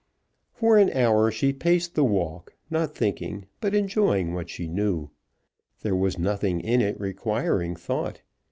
[0.51, 5.11] For an hour she paced the walk, not thinking, but enjoying what she knew.
[5.81, 8.23] There was nothing in it requiring thought.